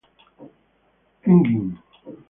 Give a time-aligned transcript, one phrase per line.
[1.29, 1.65] Engin.